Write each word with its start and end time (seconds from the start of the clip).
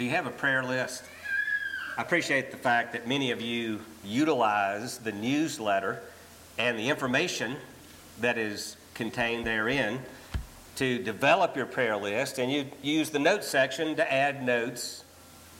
Do 0.00 0.06
you 0.06 0.12
have 0.12 0.26
a 0.26 0.30
prayer 0.30 0.62
list? 0.62 1.04
I 1.98 2.00
appreciate 2.00 2.50
the 2.50 2.56
fact 2.56 2.94
that 2.94 3.06
many 3.06 3.32
of 3.32 3.42
you 3.42 3.80
utilize 4.02 4.96
the 4.96 5.12
newsletter 5.12 6.00
and 6.56 6.78
the 6.78 6.88
information 6.88 7.56
that 8.18 8.38
is 8.38 8.78
contained 8.94 9.46
therein 9.46 10.00
to 10.76 11.02
develop 11.02 11.54
your 11.54 11.66
prayer 11.66 11.98
list, 11.98 12.38
and 12.38 12.50
you 12.50 12.64
use 12.80 13.10
the 13.10 13.18
notes 13.18 13.46
section 13.46 13.94
to 13.96 14.10
add 14.10 14.42
notes 14.42 15.04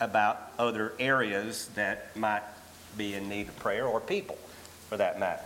about 0.01 0.53
other 0.59 0.95
areas 0.99 1.69
that 1.75 2.17
might 2.17 2.41
be 2.97 3.13
in 3.13 3.29
need 3.29 3.47
of 3.47 3.59
prayer 3.59 3.85
or 3.85 4.01
people 4.01 4.39
for 4.89 4.97
that 4.97 5.21
matter. 5.21 5.45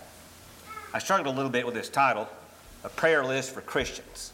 I 0.92 1.00
struggled 1.00 1.34
a 1.34 1.36
little 1.36 1.50
bit 1.50 1.66
with 1.66 1.74
this 1.74 1.88
title, 1.88 2.28
A 2.84 2.88
Prayer 2.88 3.24
List 3.24 3.54
for 3.54 3.60
Christians, 3.60 4.32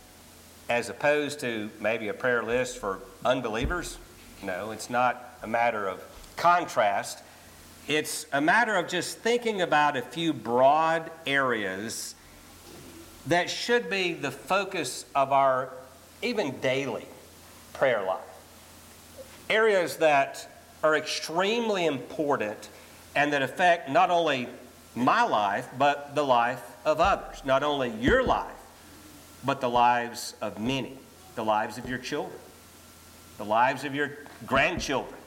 as 0.68 0.90
opposed 0.90 1.40
to 1.40 1.70
maybe 1.80 2.08
a 2.08 2.14
prayer 2.14 2.42
list 2.42 2.76
for 2.76 2.98
unbelievers. 3.24 3.96
No, 4.42 4.70
it's 4.70 4.88
not 4.88 5.38
a 5.42 5.46
matter 5.46 5.86
of 5.86 6.02
contrast. 6.36 7.22
It's 7.88 8.26
a 8.32 8.40
matter 8.40 8.76
of 8.76 8.88
just 8.88 9.18
thinking 9.18 9.62
about 9.62 9.96
a 9.96 10.02
few 10.02 10.32
broad 10.32 11.10
areas 11.26 12.14
that 13.26 13.50
should 13.50 13.90
be 13.90 14.14
the 14.14 14.30
focus 14.30 15.04
of 15.14 15.32
our 15.32 15.70
even 16.22 16.58
daily 16.60 17.06
prayer 17.72 18.02
life. 18.02 18.20
Areas 19.48 19.96
that 19.96 20.48
are 20.82 20.96
extremely 20.96 21.84
important 21.84 22.68
and 23.14 23.32
that 23.32 23.42
affect 23.42 23.90
not 23.90 24.10
only 24.10 24.48
my 24.94 25.22
life, 25.22 25.68
but 25.78 26.14
the 26.14 26.22
life 26.22 26.62
of 26.84 27.00
others. 27.00 27.42
Not 27.44 27.62
only 27.62 27.90
your 27.90 28.22
life, 28.22 28.50
but 29.44 29.60
the 29.60 29.68
lives 29.68 30.34
of 30.40 30.58
many, 30.58 30.96
the 31.34 31.44
lives 31.44 31.78
of 31.78 31.88
your 31.88 31.98
children, 31.98 32.38
the 33.40 33.46
lives 33.46 33.84
of 33.84 33.94
your 33.94 34.10
grandchildren, 34.46 35.18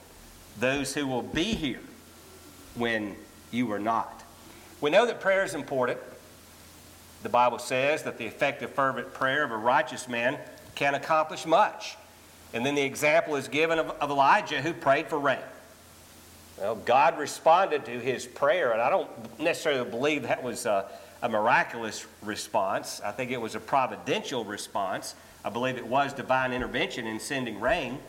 those 0.60 0.94
who 0.94 1.08
will 1.08 1.24
be 1.24 1.46
here 1.46 1.80
when 2.76 3.16
you 3.50 3.72
are 3.72 3.80
not. 3.80 4.24
We 4.82 4.92
know 4.92 5.08
that 5.08 5.20
prayer 5.20 5.44
is 5.44 5.56
important. 5.56 5.98
The 7.24 7.30
Bible 7.30 7.58
says 7.58 8.04
that 8.04 8.20
the 8.20 8.28
effective, 8.28 8.70
fervent 8.70 9.16
prayer 9.16 9.44
of 9.44 9.50
a 9.50 9.58
righteous 9.58 10.08
man 10.08 10.38
can 10.76 10.94
accomplish 10.94 11.48
much. 11.48 11.98
And 12.54 12.64
then 12.64 12.76
the 12.76 12.84
example 12.84 13.36
is 13.36 13.48
given 13.48 13.80
of, 13.80 13.90
of 13.90 14.12
Elijah 14.12 14.62
who 14.62 14.74
prayed 14.74 15.08
for 15.08 15.18
rain. 15.18 15.40
Well, 16.60 16.76
God 16.76 17.18
responded 17.18 17.84
to 17.86 18.00
his 18.00 18.28
prayer, 18.28 18.74
and 18.74 18.82
I 18.82 18.92
don't 18.92 19.10
necessarily 19.40 19.90
believe 19.90 20.22
that 20.22 20.44
was 20.44 20.68
a, 20.68 20.86
a 21.24 21.30
miraculous 21.30 22.06
response. 22.22 23.02
I 23.04 23.10
think 23.10 23.32
it 23.32 23.42
was 23.42 23.56
a 23.56 23.60
providential 23.60 24.46
response. 24.46 25.16
I 25.46 25.50
believe 25.50 25.78
it 25.78 25.86
was 25.86 26.14
divine 26.14 26.54
intervention 26.54 27.06
in 27.06 27.20
sending 27.20 27.60
rain. 27.60 28.00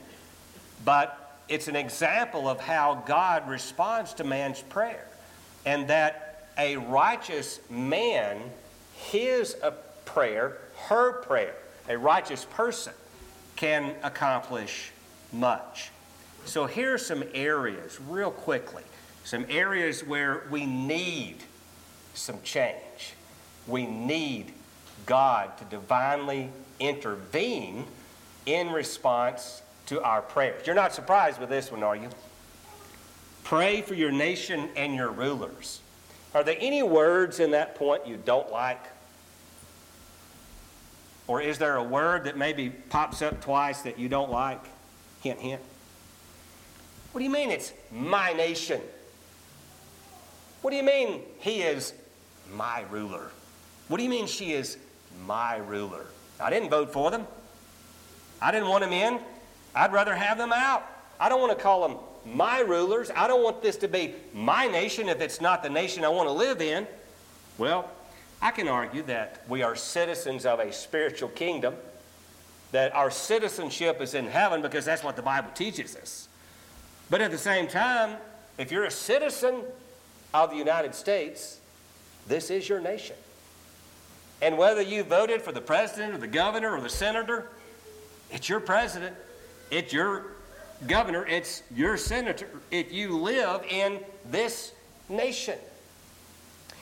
But 0.85 1.39
it's 1.49 1.69
an 1.69 1.77
example 1.77 2.49
of 2.49 2.61
how 2.61 3.03
God 3.07 3.49
responds 3.49 4.15
to 4.15 4.25
man's 4.25 4.63
prayer, 4.63 5.07
and 5.67 5.89
that 5.89 6.49
a 6.59 6.77
righteous 6.77 7.61
man, 7.69 8.39
his 8.95 9.57
uh, 9.63 9.73
prayer, 10.05 10.59
her 10.89 11.13
prayer, 11.23 11.55
a 11.89 11.99
righteous 11.99 12.45
person, 12.45 12.93
can 13.57 13.95
accomplish 14.03 14.93
much. 15.33 15.91
So 16.45 16.67
here 16.67 16.95
are 16.95 16.99
some 16.99 17.25
areas, 17.35 17.99
real 18.09 18.31
quickly, 18.31 18.83
some 19.25 19.47
areas 19.49 20.05
where 20.05 20.43
we 20.51 20.67
need 20.67 21.37
some 22.15 22.41
change. 22.43 23.15
We 23.67 23.87
need 23.87 24.53
God 25.07 25.57
to 25.59 25.65
divinely 25.65 26.51
intervene 26.81 27.85
in 28.47 28.71
response 28.71 29.63
to 29.87 30.03
our 30.03 30.23
prayers. 30.23 30.67
You're 30.67 30.75
not 30.75 30.95
surprised 30.95 31.41
with 31.41 31.49
this 31.49 31.71
one, 31.71 31.83
are 31.83 31.97
you? 31.97 32.09
Pray 33.43 33.83
for 33.83 33.95
your 33.95 34.11
nation 34.11 34.69
and 34.77 34.95
your 34.95 35.11
rulers. 35.11 35.81
Are 36.35 36.43
there 36.43 36.57
any 36.59 36.83
words 36.83 37.41
in 37.41 37.53
that 37.53 37.75
point 37.77 38.07
you 38.07 38.17
don't 38.17 38.51
like? 38.51 38.83
Or 41.27 41.41
is 41.41 41.59
there 41.59 41.77
a 41.77 41.83
word 41.83 42.25
that 42.25 42.37
maybe 42.37 42.71
pops 42.71 43.23
up 43.23 43.41
twice 43.41 43.83
that 43.83 43.99
you 43.99 44.09
don't 44.09 44.31
like? 44.31 44.61
Hint, 45.23 45.39
hint. 45.39 45.63
What 47.13 47.21
do 47.21 47.25
you 47.25 47.31
mean 47.31 47.51
it's 47.51 47.73
my 47.93 48.33
nation? 48.33 48.81
What 50.63 50.71
do 50.71 50.77
you 50.77 50.83
mean 50.83 51.23
he 51.39 51.63
is 51.63 51.95
my 52.53 52.83
ruler? 52.91 53.31
What 53.89 53.99
do 53.99 54.03
you 54.03 54.11
mean 54.11 54.27
she 54.27 54.53
is 54.53 54.77
my 55.27 55.59
ruler? 55.59 56.07
I 56.41 56.51
didn't 56.51 56.71
vote 56.71 56.93
for 56.93 57.11
them. 57.11 57.27
I 58.41 58.51
didn't 58.51 58.69
want 58.69 58.83
them 58.83 58.93
in. 58.93 59.21
I'd 59.75 59.93
rather 59.93 60.15
have 60.15 60.39
them 60.39 60.53
out. 60.53 60.85
I 61.19 61.29
don't 61.29 61.41
want 61.41 61.57
to 61.57 61.63
call 61.63 61.89
them 61.89 61.99
my 62.27 62.61
rulers. 62.61 63.11
I 63.15 63.27
don't 63.27 63.43
want 63.43 63.63
this 63.63 63.77
to 63.79 63.89
be 63.89 64.15
my 64.33 64.67
nation 64.67 65.09
if 65.09 65.21
it's 65.21 65.41
not 65.41 65.63
the 65.63 65.71
nation 65.71 66.05
I 66.05 66.09
want 66.09 66.29
to 66.29 66.33
live 66.33 66.61
in. 66.61 66.87
Well, 67.59 67.91
I 68.43 68.51
can 68.51 68.69
argue 68.69 69.03
that 69.05 69.43
we 69.49 69.63
are 69.63 69.77
citizens 69.77 70.45
of 70.45 70.61
a 70.61 70.73
spiritual 70.73 71.31
kingdom, 71.31 71.75
that 72.73 72.95
our 72.95 73.11
citizenship 73.11 74.01
is 74.01 74.15
in 74.15 74.27
heaven 74.27 74.61
because 74.61 74.85
that's 74.85 75.05
what 75.05 75.17
the 75.17 75.23
Bible 75.23 75.51
teaches 75.55 75.97
us. 75.97 76.29
But 77.11 77.21
at 77.21 77.31
the 77.31 77.39
same 77.39 77.69
time, 77.69 78.17
if 78.59 78.73
you're 78.73 78.85
a 78.85 78.91
citizen 78.91 79.63
of 80.33 80.51
the 80.51 80.57
United 80.57 80.95
States, 80.95 81.61
this 82.27 82.51
is 82.51 82.69
your 82.69 82.81
nation. 82.81 83.17
And 84.43 84.59
whether 84.59 84.83
you 84.83 85.03
voted 85.03 85.43
for 85.43 85.53
the 85.53 85.61
president 85.61 86.15
or 86.15 86.19
the 86.19 86.27
governor 86.27 86.77
or 86.77 86.81
the 86.81 86.89
senator, 86.89 87.49
it's 88.31 88.49
your 88.49 88.61
president, 88.61 89.17
it's 89.71 89.93
your 89.93 90.27
governor, 90.87 91.27
it's 91.27 91.63
your 91.75 91.97
senator 91.97 92.49
if 92.71 92.93
you 92.93 93.17
live 93.17 93.63
in 93.69 94.01
this 94.31 94.73
nation. 95.09 95.59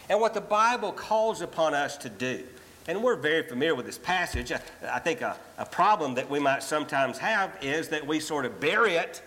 And 0.08 0.20
what 0.20 0.34
the 0.34 0.40
Bible 0.40 0.92
calls 0.92 1.40
upon 1.40 1.74
us 1.74 1.96
to 1.98 2.08
do, 2.08 2.44
and 2.88 3.02
we're 3.02 3.16
very 3.16 3.42
familiar 3.42 3.74
with 3.74 3.86
this 3.86 3.98
passage, 3.98 4.50
I, 4.50 4.98
think 4.98 5.20
a, 5.20 5.36
a 5.58 5.64
problem 5.64 6.14
that 6.14 6.28
we 6.28 6.40
might 6.40 6.62
sometimes 6.62 7.18
have 7.18 7.56
is 7.62 7.88
that 7.90 8.06
we 8.06 8.18
sort 8.18 8.44
of 8.44 8.60
bury 8.60 8.94
it 8.94 9.22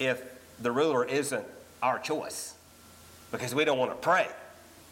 if 0.00 0.22
the 0.60 0.72
ruler 0.72 1.04
isn't 1.04 1.44
our 1.82 1.98
choice 1.98 2.54
because 3.30 3.54
we 3.54 3.64
don't 3.64 3.78
want 3.78 3.90
to 3.90 3.96
pray 3.96 4.28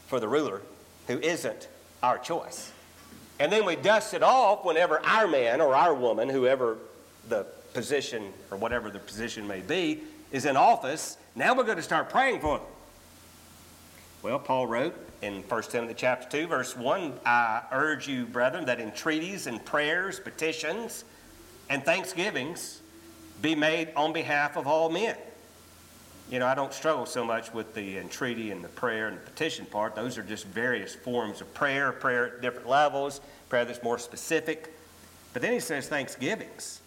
for 0.06 0.20
the 0.20 0.28
ruler 0.28 0.60
who 1.12 1.20
isn't 1.20 1.68
our 2.02 2.18
choice. 2.18 2.72
And 3.38 3.52
then 3.52 3.64
we 3.66 3.76
dust 3.76 4.14
it 4.14 4.22
off 4.22 4.64
whenever 4.64 5.04
our 5.04 5.28
man 5.28 5.60
or 5.60 5.74
our 5.74 5.94
woman, 5.94 6.28
whoever 6.28 6.78
the 7.28 7.46
position 7.74 8.32
or 8.50 8.56
whatever 8.56 8.90
the 8.90 8.98
position 8.98 9.46
may 9.46 9.60
be, 9.60 10.02
is 10.30 10.46
in 10.46 10.56
office. 10.56 11.18
Now 11.34 11.54
we're 11.54 11.64
going 11.64 11.76
to 11.76 11.82
start 11.82 12.08
praying 12.08 12.40
for 12.40 12.58
them. 12.58 12.66
Well, 14.22 14.38
Paul 14.38 14.66
wrote 14.66 14.94
in 15.20 15.42
1 15.42 15.62
Timothy 15.64 15.94
chapter 15.94 16.28
2, 16.42 16.46
verse 16.46 16.76
1, 16.76 17.12
I 17.26 17.62
urge 17.72 18.08
you, 18.08 18.24
brethren, 18.24 18.64
that 18.66 18.80
entreaties 18.80 19.46
and 19.46 19.62
prayers, 19.64 20.20
petitions, 20.20 21.04
and 21.68 21.84
thanksgivings 21.84 22.80
be 23.40 23.54
made 23.54 23.88
on 23.96 24.12
behalf 24.12 24.56
of 24.56 24.66
all 24.66 24.88
men. 24.88 25.16
You 26.32 26.38
know, 26.38 26.47
I 26.47 26.54
don't 26.54 26.72
struggle 26.72 27.04
so 27.04 27.26
much 27.26 27.53
with 27.53 27.75
the 27.75 27.98
entreaty 27.98 28.53
and 28.53 28.65
the 28.65 28.69
prayer 28.69 29.09
and 29.09 29.19
the 29.19 29.20
petition 29.20 29.66
part. 29.66 29.94
Those 29.94 30.16
are 30.16 30.22
just 30.22 30.47
various 30.47 30.94
forms 30.94 31.43
of 31.43 31.53
prayer, 31.53 31.93
prayer 31.93 32.28
at 32.28 32.41
different 32.41 32.66
levels, 32.66 33.20
prayer 33.50 33.66
that's 33.66 33.82
more 33.82 33.98
specific. 33.98 34.72
But 35.34 35.43
then 35.43 35.53
he 35.53 35.60
says 35.60 35.88
thanksgivings. 35.88 36.81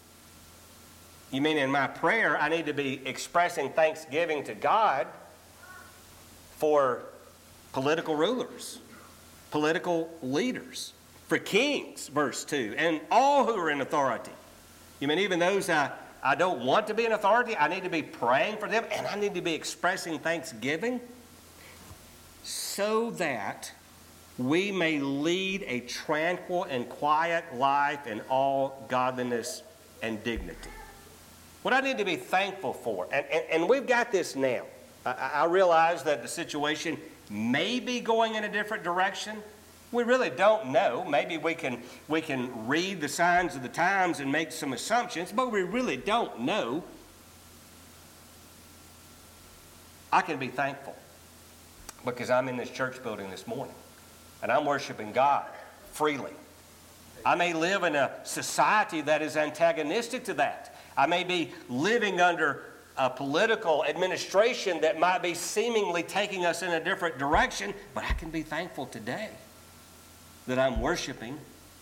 You 1.30 1.42
mean 1.42 1.58
in 1.58 1.70
my 1.70 1.86
prayer, 1.86 2.40
I 2.40 2.50
need 2.50 2.66
to 2.66 2.74
be 2.74 3.06
expressing 3.06 3.70
thanksgiving 3.70 4.44
to 4.46 4.56
God 4.56 5.06
for 6.58 7.04
political 7.72 8.16
rulers, 8.16 8.80
political 9.52 10.12
leaders, 10.24 10.94
for 11.28 11.38
kings, 11.38 12.08
verse 12.08 12.46
2, 12.46 12.74
and 12.80 13.00
all 13.12 13.46
who 13.46 13.56
are 13.59 13.70
in 13.70 13.82
authority. 13.82 14.32
You 15.00 15.08
mean 15.08 15.20
even 15.20 15.38
those 15.38 15.70
I 15.70 15.91
I 16.26 16.34
don't 16.34 16.66
want 16.66 16.88
to 16.88 16.96
be 16.96 17.06
an 17.06 17.12
authority. 17.12 17.56
I 17.56 17.68
need 17.68 17.84
to 17.84 17.90
be 17.90 18.02
praying 18.02 18.58
for 18.58 18.68
them 18.68 18.84
and 18.92 19.06
I 19.06 19.16
need 19.16 19.36
to 19.36 19.42
be 19.42 19.54
expressing 19.54 20.18
thanksgiving 20.18 21.00
so 22.42 23.12
that 23.12 23.72
we 24.40 24.72
may 24.72 25.00
lead 25.00 25.64
a 25.68 25.82
tranquil 25.82 26.64
and 26.64 26.90
quiet 26.90 27.46
life 27.56 28.08
in 28.08 28.22
all 28.22 28.86
godliness 28.90 29.62
and 30.02 30.22
dignity. 30.24 30.72
What 31.62 31.76
I 31.76 31.82
need 31.82 32.00
to 32.00 32.06
be 32.06 32.16
thankful 32.16 32.74
for, 32.74 33.08
and, 33.12 33.24
and, 33.32 33.44
and 33.52 33.70
we've 33.70 33.88
got 33.88 34.12
this 34.12 34.36
now. 34.36 34.64
I, 35.06 35.32
I 35.34 35.46
realize 35.46 36.02
that 36.04 36.24
the 36.24 36.28
situation 36.28 36.98
may 37.30 37.80
be 37.80 38.00
going 38.00 38.34
in 38.34 38.46
a 38.46 38.52
different 38.52 38.84
direction. 38.84 39.44
We 39.96 40.03
really 40.03 40.30
don't 40.30 40.74
know. 40.74 41.06
Maybe 41.06 41.38
we 41.38 41.53
can, 41.53 41.82
we 42.09 42.20
can 42.20 42.68
read 42.68 43.00
the 43.00 43.08
signs 43.08 43.56
of 43.56 43.64
the 43.64 43.70
times 43.70 44.20
and 44.20 44.30
make 44.30 44.52
some 44.52 44.74
assumptions, 44.74 45.32
but 45.32 45.53
we 45.53 45.62
really 45.62 45.96
don't 45.96 46.42
know. 46.42 46.84
I 50.12 50.20
can 50.20 50.38
be 50.38 50.50
thankful 50.50 50.97
because 52.03 52.30
I'm 52.30 52.50
in 52.50 52.58
this 52.58 52.70
church 52.70 53.02
building 53.03 53.30
this 53.30 53.47
morning 53.47 53.74
and 54.44 54.52
I'm 54.52 54.66
worshiping 54.66 55.14
God 55.14 55.46
freely. 55.94 56.34
I 57.26 57.36
may 57.36 57.53
live 57.53 57.84
in 57.84 57.96
a 57.96 58.12
society 58.26 59.00
that 59.00 59.22
is 59.22 59.38
antagonistic 59.38 60.26
to 60.26 60.34
that. 60.34 60.76
I 60.98 61.06
may 61.06 61.24
be 61.24 61.53
living 61.70 62.20
under 62.20 62.64
a 62.98 63.09
political 63.09 63.86
administration 63.86 64.82
that 64.82 65.00
might 65.00 65.22
be 65.22 65.34
seemingly 65.34 66.03
taking 66.03 66.46
us 66.46 66.64
in 66.64 66.72
a 66.72 66.84
different 66.84 67.18
direction, 67.18 67.74
but 67.94 68.03
I 68.03 68.12
can 68.12 68.30
be 68.30 68.41
thankful 68.41 68.88
today 68.88 69.30
that 70.47 70.59
I'm 70.59 70.82
worshiping 70.82 71.40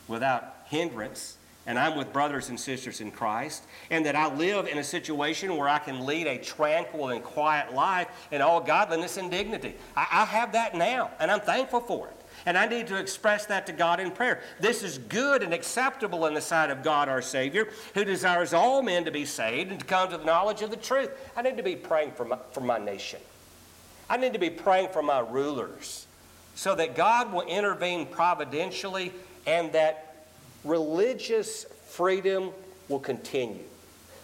without 0.08 0.56
hindrance 0.66 1.38
and 1.66 1.80
I'm 1.80 1.96
with 1.98 2.12
brothers 2.12 2.50
and 2.50 2.60
sisters 2.60 3.00
in 3.00 3.12
Christ, 3.12 3.64
and 3.90 4.06
that 4.06 4.16
I 4.16 4.34
live 4.34 4.68
in 4.68 4.78
a 4.80 4.84
situation 4.84 5.56
where 5.56 5.70
I 5.70 5.80
can 5.80 6.06
lead 6.06 6.28
a 6.28 6.38
tranquil 6.38 7.10
and 7.10 7.24
quiet 7.24 7.74
life 7.74 8.08
in 8.32 8.42
all 8.42 8.60
godliness 8.60 9.18
and 9.18 9.32
dignity. 9.32 9.76
I, 9.96 10.08
I 10.12 10.26
have 10.26 10.52
that 10.54 10.76
now, 10.76 11.12
and 11.20 11.32
I'm 11.32 11.40
thankful 11.40 11.80
for 11.80 12.08
it. 12.08 12.18
And 12.46 12.58
I 12.58 12.66
need 12.66 12.88
to 12.88 12.98
express 12.98 13.46
that 13.46 13.66
to 13.68 13.72
God 13.72 14.02
in 14.02 14.12
prayer. 14.12 14.42
This 14.60 14.84
is 14.84 14.98
good 14.98 15.44
and 15.44 15.54
acceptable 15.54 16.26
in 16.26 16.34
the 16.34 16.42
sight 16.42 16.70
of 16.70 16.84
God 16.84 17.08
our 17.08 17.22
Savior, 17.22 17.70
who 17.94 18.04
desires 18.04 18.54
all 18.54 18.82
men 18.82 19.06
to 19.06 19.12
be 19.12 19.24
saved 19.24 19.72
and 19.72 19.80
to 19.80 19.86
come 19.86 20.10
to 20.10 20.18
the 20.18 20.26
knowledge 20.26 20.62
of 20.62 20.70
the 20.70 20.76
truth. 20.76 21.12
I 21.38 21.42
need 21.44 21.56
to 21.56 21.64
be 21.64 21.78
praying 21.78 22.12
for 22.12 22.26
my, 22.26 22.38
for 22.52 22.60
my 22.60 22.80
nation. 22.80 23.22
I 24.10 24.18
need 24.18 24.34
to 24.34 24.40
be 24.40 24.50
praying 24.50 24.90
for 24.90 25.02
my 25.02 25.20
rulers 25.20 26.08
so 26.56 26.76
that 26.76 26.96
God 26.96 27.34
will 27.34 27.42
intervene 27.42 28.06
providentially 28.06 29.12
and 29.46 29.72
that 29.74 30.26
religious 30.64 31.66
freedom 31.88 32.52
will 32.90 33.00
continue. 33.00 33.64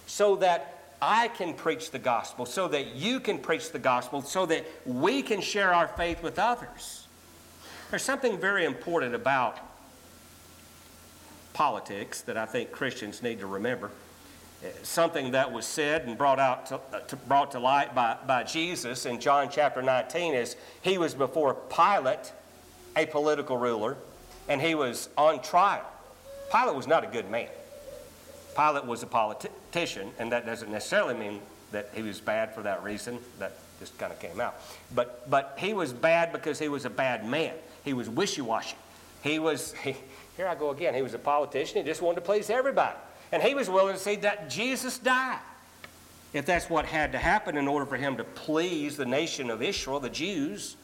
So 0.07 0.35
that 0.37 0.75
I 1.01 1.29
can 1.29 1.53
preach 1.53 1.91
the 1.91 1.99
gospel, 1.99 2.45
so 2.45 2.67
that 2.67 2.95
you 2.95 3.19
can 3.19 3.37
preach 3.37 3.71
the 3.71 3.79
gospel, 3.79 4.21
so 4.21 4.45
that 4.47 4.65
we 4.85 5.21
can 5.21 5.41
share 5.41 5.73
our 5.73 5.87
faith 5.87 6.21
with 6.21 6.37
others. 6.39 7.07
There's 7.89 8.03
something 8.03 8.37
very 8.37 8.65
important 8.65 9.15
about 9.15 9.57
politics 11.53 12.21
that 12.21 12.37
I 12.37 12.45
think 12.45 12.71
Christians 12.71 13.23
need 13.23 13.39
to 13.39 13.47
remember. 13.47 13.91
Something 14.83 15.31
that 15.31 15.51
was 15.51 15.65
said 15.65 16.05
and 16.05 16.17
brought, 16.17 16.39
out 16.39 16.65
to, 16.67 16.75
uh, 16.91 16.99
to, 17.07 17.15
brought 17.15 17.51
to 17.51 17.59
light 17.59 17.95
by, 17.95 18.17
by 18.27 18.43
Jesus 18.43 19.05
in 19.05 19.19
John 19.19 19.49
chapter 19.49 19.81
19 19.81 20.33
is 20.33 20.57
he 20.81 20.97
was 20.97 21.13
before 21.13 21.53
Pilate, 21.53 22.33
a 22.97 23.05
political 23.05 23.57
ruler, 23.57 23.95
and 24.49 24.61
he 24.61 24.75
was 24.75 25.07
on 25.17 25.41
trial. 25.41 25.85
Pilate 26.51 26.75
was 26.75 26.87
not 26.87 27.05
a 27.05 27.07
good 27.07 27.29
man. 27.29 27.47
Pilate 28.55 28.85
was 28.85 29.01
a 29.01 29.07
politician, 29.07 30.11
and 30.19 30.31
that 30.33 30.45
doesn't 30.45 30.69
necessarily 30.69 31.13
mean 31.13 31.39
that 31.71 31.89
he 31.93 32.01
was 32.01 32.19
bad 32.19 32.53
for 32.53 32.61
that 32.63 32.83
reason. 32.83 33.19
That 33.37 33.53
just 33.79 33.97
kind 33.97 34.11
of 34.11 34.19
came 34.19 34.41
out. 34.41 34.55
But, 34.93 35.29
but 35.29 35.55
he 35.57 35.73
was 35.73 35.93
bad 35.93 36.33
because 36.33 36.59
he 36.59 36.67
was 36.67 36.83
a 36.83 36.89
bad 36.89 37.25
man. 37.25 37.53
He 37.85 37.93
was 37.93 38.09
wishy 38.09 38.41
washy. 38.41 38.75
He 39.23 39.39
was, 39.39 39.73
he, 39.73 39.95
here 40.37 40.47
I 40.47 40.55
go 40.55 40.71
again, 40.71 40.93
he 40.93 41.01
was 41.01 41.13
a 41.13 41.19
politician. 41.19 41.77
He 41.77 41.83
just 41.83 42.01
wanted 42.01 42.15
to 42.15 42.21
please 42.21 42.49
everybody. 42.49 42.97
And 43.31 43.43
he 43.43 43.53
was 43.53 43.69
willing 43.69 43.93
to 43.93 43.99
see 43.99 44.15
that 44.17 44.49
Jesus 44.49 44.97
die. 44.97 45.39
If 46.33 46.45
that's 46.45 46.69
what 46.69 46.85
had 46.85 47.11
to 47.13 47.17
happen 47.17 47.57
in 47.57 47.67
order 47.67 47.85
for 47.85 47.97
him 47.97 48.17
to 48.17 48.23
please 48.23 48.97
the 48.97 49.05
nation 49.05 49.49
of 49.49 49.61
Israel, 49.61 49.99
the 49.99 50.09
Jews. 50.09 50.75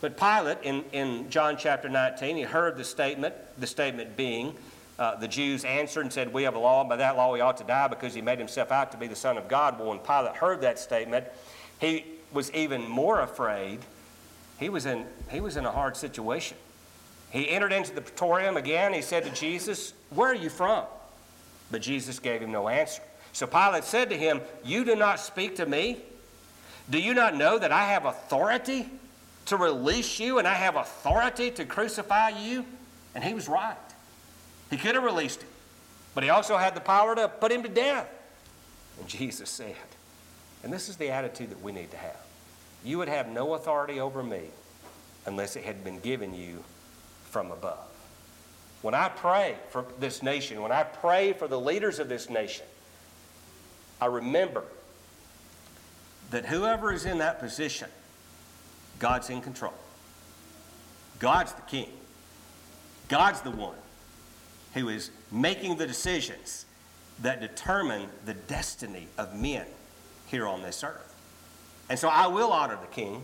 But 0.00 0.16
Pilate, 0.16 0.58
in, 0.62 0.84
in 0.92 1.30
John 1.30 1.56
chapter 1.56 1.88
19, 1.88 2.36
he 2.36 2.42
heard 2.42 2.76
the 2.76 2.84
statement, 2.84 3.34
the 3.58 3.66
statement 3.66 4.16
being, 4.16 4.54
uh, 4.98 5.16
the 5.16 5.28
Jews 5.28 5.64
answered 5.64 6.02
and 6.02 6.12
said, 6.12 6.32
We 6.32 6.42
have 6.42 6.54
a 6.54 6.58
law, 6.58 6.80
and 6.80 6.88
by 6.88 6.96
that 6.96 7.16
law 7.16 7.34
he 7.34 7.40
ought 7.40 7.56
to 7.58 7.64
die 7.64 7.88
because 7.88 8.14
he 8.14 8.20
made 8.20 8.38
himself 8.38 8.72
out 8.72 8.90
to 8.92 8.98
be 8.98 9.06
the 9.06 9.16
Son 9.16 9.38
of 9.38 9.48
God. 9.48 9.78
Well, 9.78 9.88
when 9.88 9.98
Pilate 9.98 10.36
heard 10.36 10.60
that 10.62 10.78
statement, 10.78 11.26
he 11.80 12.04
was 12.32 12.52
even 12.52 12.88
more 12.88 13.20
afraid 13.20 13.80
he 14.60 14.68
was 14.68 14.84
in, 14.84 15.06
he 15.30 15.40
was 15.40 15.56
in 15.56 15.64
a 15.64 15.72
hard 15.72 15.96
situation. 15.96 16.58
He 17.30 17.48
entered 17.48 17.72
into 17.72 17.94
the 17.94 18.02
praetorium 18.02 18.58
again. 18.58 18.92
He 18.92 19.00
said 19.00 19.24
to 19.24 19.30
Jesus, 19.30 19.94
Where 20.10 20.30
are 20.30 20.34
you 20.34 20.50
from? 20.50 20.84
But 21.70 21.82
Jesus 21.82 22.18
gave 22.18 22.42
him 22.42 22.52
no 22.52 22.68
answer. 22.68 23.02
So 23.32 23.46
Pilate 23.46 23.84
said 23.84 24.10
to 24.10 24.16
him, 24.16 24.40
You 24.64 24.84
do 24.84 24.96
not 24.96 25.20
speak 25.20 25.56
to 25.56 25.66
me? 25.66 25.98
Do 26.88 26.98
you 26.98 27.14
not 27.14 27.36
know 27.36 27.58
that 27.58 27.70
I 27.70 27.86
have 27.86 28.04
authority 28.04 28.88
to 29.46 29.56
release 29.56 30.18
you 30.18 30.38
and 30.38 30.48
I 30.48 30.54
have 30.54 30.76
authority 30.76 31.50
to 31.52 31.64
crucify 31.64 32.30
you? 32.30 32.64
And 33.14 33.22
he 33.22 33.34
was 33.34 33.48
right. 33.48 33.76
He 34.70 34.76
could 34.76 34.94
have 34.94 35.04
released 35.04 35.42
him, 35.42 35.48
but 36.14 36.24
he 36.24 36.30
also 36.30 36.56
had 36.56 36.74
the 36.74 36.80
power 36.80 37.14
to 37.14 37.28
put 37.28 37.52
him 37.52 37.62
to 37.62 37.68
death. 37.68 38.08
And 38.98 39.08
Jesus 39.08 39.50
said, 39.50 39.74
and 40.62 40.72
this 40.72 40.88
is 40.88 40.96
the 40.96 41.10
attitude 41.10 41.50
that 41.50 41.62
we 41.62 41.72
need 41.72 41.90
to 41.90 41.96
have 41.96 42.16
you 42.82 42.98
would 42.98 43.08
have 43.08 43.28
no 43.28 43.54
authority 43.54 44.00
over 44.00 44.22
me 44.22 44.40
unless 45.26 45.54
it 45.54 45.64
had 45.64 45.84
been 45.84 45.98
given 46.00 46.34
you 46.34 46.64
from 47.24 47.50
above. 47.50 47.89
When 48.82 48.94
I 48.94 49.08
pray 49.08 49.56
for 49.68 49.84
this 49.98 50.22
nation, 50.22 50.62
when 50.62 50.72
I 50.72 50.82
pray 50.82 51.32
for 51.32 51.46
the 51.46 51.60
leaders 51.60 51.98
of 51.98 52.08
this 52.08 52.30
nation, 52.30 52.64
I 54.00 54.06
remember 54.06 54.64
that 56.30 56.46
whoever 56.46 56.92
is 56.92 57.04
in 57.04 57.18
that 57.18 57.40
position, 57.40 57.88
God's 58.98 59.28
in 59.28 59.40
control. 59.42 59.74
God's 61.18 61.52
the 61.52 61.62
king. 61.62 61.90
God's 63.08 63.42
the 63.42 63.50
one 63.50 63.76
who 64.74 64.88
is 64.88 65.10
making 65.30 65.76
the 65.76 65.86
decisions 65.86 66.64
that 67.20 67.40
determine 67.40 68.08
the 68.24 68.34
destiny 68.34 69.08
of 69.18 69.34
men 69.34 69.66
here 70.26 70.46
on 70.46 70.62
this 70.62 70.82
earth. 70.82 71.14
And 71.90 71.98
so 71.98 72.08
I 72.08 72.28
will 72.28 72.52
honor 72.52 72.78
the 72.80 72.94
king, 72.94 73.22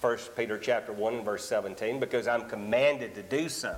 1 0.00 0.18
Peter 0.36 0.58
chapter 0.58 0.92
1 0.92 1.22
verse 1.22 1.44
17, 1.44 2.00
because 2.00 2.26
I'm 2.26 2.48
commanded 2.48 3.14
to 3.14 3.22
do 3.22 3.48
so, 3.48 3.76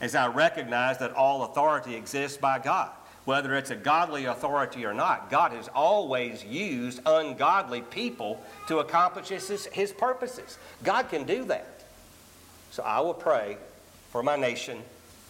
as 0.00 0.14
I 0.14 0.26
recognize 0.28 0.98
that 0.98 1.14
all 1.14 1.44
authority 1.44 1.94
exists 1.94 2.36
by 2.36 2.58
God. 2.58 2.90
Whether 3.24 3.54
it's 3.54 3.70
a 3.70 3.76
godly 3.76 4.26
authority 4.26 4.84
or 4.84 4.92
not, 4.92 5.30
God 5.30 5.52
has 5.52 5.68
always 5.68 6.44
used 6.44 7.00
ungodly 7.06 7.80
people 7.80 8.42
to 8.68 8.80
accomplish 8.80 9.28
his, 9.28 9.66
his 9.66 9.92
purposes. 9.92 10.58
God 10.82 11.08
can 11.08 11.24
do 11.24 11.44
that. 11.46 11.84
So 12.70 12.82
I 12.82 13.00
will 13.00 13.14
pray 13.14 13.56
for 14.10 14.22
my 14.22 14.36
nation. 14.36 14.82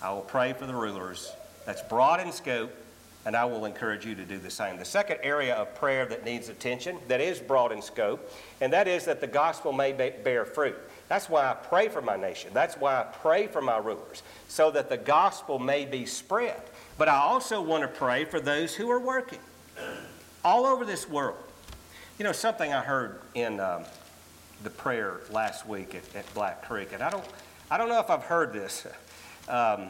I 0.03 0.13
will 0.13 0.23
pray 0.23 0.55
for 0.55 0.67
the 0.67 0.75
rulers. 0.75 1.31
That's 1.67 1.83
broad 1.83 2.21
in 2.21 2.33
scope, 2.33 2.75
and 3.27 3.35
I 3.35 3.45
will 3.45 3.65
encourage 3.65 4.05
you 4.05 4.15
to 4.15 4.25
do 4.25 4.39
the 4.39 4.51
same. 4.51 4.77
The 4.77 4.85
second 4.85 5.19
area 5.23 5.55
of 5.55 5.75
prayer 5.75 6.05
that 6.07 6.25
needs 6.25 6.49
attention, 6.49 6.99
that 7.09 7.21
is 7.21 7.39
broad 7.41 7.73
in 7.73 7.81
scope, 7.81 8.31
and 8.61 8.73
that 8.73 8.87
is 8.87 9.07
that 9.07 9.21
the 9.21 9.27
gospel 9.27 9.73
may 9.73 9.93
bear 9.93 10.45
fruit. 10.45 10.77
That's 11.09 11.29
why 11.29 11.51
I 11.51 11.55
pray 11.55 11.89
for 11.89 12.03
my 12.03 12.17
nation. 12.17 12.51
That's 12.53 12.77
why 12.77 13.01
I 13.01 13.05
pray 13.05 13.47
for 13.47 13.61
my 13.61 13.79
rulers, 13.79 14.23
so 14.49 14.71
that 14.73 14.89
the 14.89 14.97
gospel 14.97 15.59
may 15.59 15.85
be 15.85 16.07
spread. 16.07 16.61
But 16.99 17.09
I 17.09 17.17
also 17.17 17.61
want 17.61 17.83
to 17.83 17.89
pray 17.89 18.25
for 18.25 18.41
those 18.41 18.75
who 18.75 18.91
are 18.91 19.01
working 19.01 19.41
all 20.45 20.67
over 20.67 20.85
this 20.85 21.09
world. 21.09 21.39
You 22.19 22.25
know, 22.25 22.33
something 22.33 22.73
I 22.73 22.81
heard 22.81 23.21
in 23.35 23.59
um, 23.59 23.85
the 24.63 24.71
prayer 24.71 25.21
last 25.31 25.67
week 25.67 25.95
at, 25.95 26.03
at, 26.15 26.35
Black 26.35 26.65
Creek, 26.65 26.93
and 26.93 27.03
I 27.03 27.11
don't, 27.11 27.25
I 27.71 27.79
don't 27.79 27.89
know 27.89 27.99
if 28.01 28.11
I've 28.11 28.25
heard 28.25 28.53
this. 28.53 28.87
Um, 29.47 29.89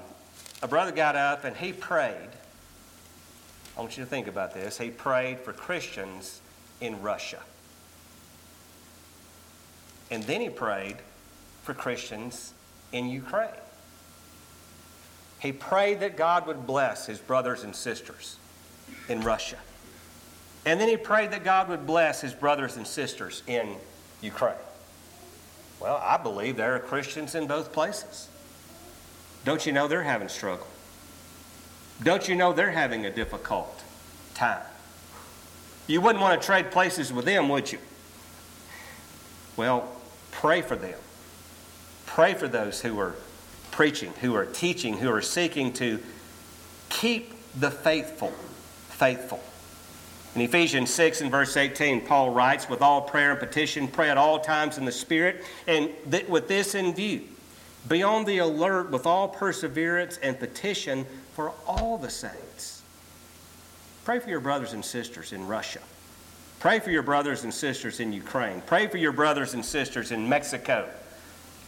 a 0.62 0.67
brother 0.67 0.91
got 0.91 1.14
up 1.14 1.45
and 1.45 1.57
he 1.57 1.73
prayed 1.73 2.29
I 3.76 3.81
want 3.81 3.97
you 3.97 4.04
to 4.04 4.11
think 4.11 4.26
about 4.26 4.54
this. 4.54 4.78
He 4.78 4.90
prayed 4.90 5.40
for 5.40 5.52
Christians 5.52 6.40
in 6.81 7.02
Russia. 7.02 7.40
And 10.11 10.23
then 10.25 10.40
he 10.40 10.49
prayed 10.49 10.97
for 11.62 11.75
Christians 11.75 12.52
in 12.93 13.09
Ukraine. 13.09 13.49
He 15.40 15.52
prayed 15.52 16.00
that 16.00 16.16
God 16.16 16.47
would 16.47 16.66
bless 16.66 17.07
his 17.07 17.19
brothers 17.19 17.64
and 17.64 17.75
sisters 17.75 18.37
in 19.09 19.21
Russia. 19.21 19.59
And 20.64 20.81
then 20.81 20.88
he 20.88 20.97
prayed 20.97 21.33
that 21.33 21.45
God 21.45 21.69
would 21.69 21.87
bless 21.87 22.21
his 22.21 22.33
brothers 22.33 22.76
and 22.76 22.87
sisters 22.87 23.43
in 23.47 23.75
Ukraine. 24.23 24.54
Well, 25.81 26.00
I 26.02 26.16
believe 26.16 26.57
there 26.57 26.75
are 26.75 26.81
Christians 26.81 27.35
in 27.35 27.47
both 27.47 27.73
places. 27.73 28.28
Don't 29.45 29.66
you 29.66 29.73
know 29.73 29.87
they're 29.87 30.02
having 30.02 30.28
struggle? 30.28 30.66
Don't 32.03 32.29
you 32.29 32.35
know 32.35 32.53
they're 32.53 32.71
having 32.71 33.07
a 33.07 33.11
difficult 33.11 33.83
time? 34.35 34.63
You 35.87 36.01
wouldn't 36.01 36.23
want 36.23 36.41
to 36.41 36.45
trade 36.45 36.71
places 36.71 37.13
with 37.13 37.25
them, 37.25 37.49
would 37.49 37.71
you? 37.71 37.79
Well, 39.57 39.89
pray 40.33 40.63
for 40.63 40.77
them. 40.77 40.99
Pray 42.07 42.35
for 42.35 42.49
those 42.49 42.81
who 42.81 42.99
are 42.99 43.15
preaching, 43.71 44.13
who 44.21 44.35
are 44.35 44.47
teaching, 44.47 44.99
who 44.99 45.11
are 45.11 45.23
seeking 45.23 45.73
to 45.75 46.01
keep 46.89 47.35
the 47.59 47.71
faithful 47.71 48.33
faithful. 48.95 49.43
In 50.35 50.41
Ephesians 50.41 50.93
6 50.95 51.21
and 51.21 51.31
verse 51.31 51.57
18, 51.57 52.07
Paul 52.07 52.31
writes, 52.31 52.69
With 52.69 52.81
all 52.81 53.03
prayer 53.03 53.33
and 53.33 53.41
petition, 53.41 53.87
pray 53.89 54.09
at 54.09 54.17
all 54.17 54.41
times 54.41 54.79
in 54.79 54.85
the 54.85 54.93
Spirit, 54.93 55.45
and 55.67 55.91
th- 56.11 56.29
with 56.29 56.49
this 56.49 56.75
in 56.75 56.95
view, 56.95 57.23
be 57.89 58.03
on 58.03 58.25
the 58.25 58.39
alert 58.39 58.91
with 58.91 59.07
all 59.07 59.29
perseverance 59.29 60.19
and 60.23 60.39
petition 60.39 61.07
for 61.35 61.53
all 61.67 61.99
the 61.99 62.11
saints. 62.11 62.83
Pray 64.05 64.19
for 64.19 64.31
your 64.31 64.41
brothers 64.41 64.73
and 64.73 64.85
sisters 64.85 65.33
in 65.33 65.47
Russia. 65.47 65.81
Pray 66.61 66.79
for 66.79 66.91
your 66.91 67.03
brothers 67.03 67.45
and 67.45 67.53
sisters 67.53 68.00
in 68.00 68.12
Ukraine. 68.12 68.62
Pray 68.67 68.87
for 68.87 68.97
your 68.97 69.12
brothers 69.12 69.55
and 69.55 69.64
sisters 69.64 70.12
in 70.12 70.29
Mexico. 70.29 70.88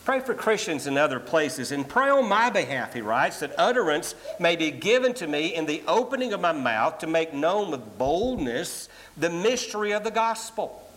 Pray 0.05 0.21
for 0.21 0.35
Christians 0.35 0.87
in 0.87 0.97
other 0.97 1.19
places 1.19 1.73
and 1.73 1.87
pray 1.87 2.09
on 2.09 2.29
my 2.29 2.49
behalf, 2.49 2.95
he 2.95 3.01
writes, 3.01 3.41
that 3.41 3.53
utterance 3.59 4.15
may 4.39 4.55
be 4.55 4.71
given 4.71 5.13
to 5.15 5.27
me 5.27 5.55
in 5.55 5.67
the 5.67 5.83
opening 5.89 6.33
of 6.33 6.41
my 6.41 6.53
mouth 6.53 6.99
to 6.99 7.09
make 7.09 7.35
known 7.35 7.73
with 7.73 7.99
boldness 7.99 8.89
the 9.17 9.29
mystery 9.29 9.91
of 9.93 10.05
the 10.05 10.11
gospel, 10.13 10.89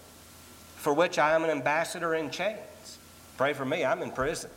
for 0.76 0.94
which 0.94 1.18
I 1.18 1.34
am 1.34 1.44
an 1.44 1.50
ambassador 1.50 2.14
in 2.14 2.30
chains. 2.30 3.00
Pray 3.36 3.54
for 3.54 3.66
me, 3.66 3.84
I'm 3.84 4.04
in 4.04 4.12
prison. 4.12 4.52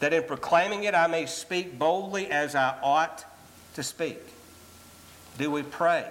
That 0.00 0.12
in 0.12 0.22
proclaiming 0.22 0.84
it 0.84 0.94
I 0.94 1.06
may 1.06 1.26
speak 1.26 1.78
boldly 1.78 2.30
as 2.30 2.54
I 2.54 2.76
ought 2.82 3.24
to 3.74 3.82
speak. 3.82 4.20
Do 5.38 5.50
we 5.50 5.62
pray 5.62 6.04